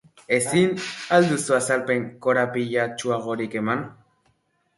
[0.35, 0.71] Ezin
[1.17, 3.87] al duzu azalpen korapilatsuagorik eman?